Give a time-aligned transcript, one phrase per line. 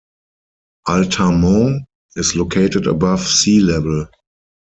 [0.87, 1.83] Altamont
[2.15, 4.07] is located above sea level.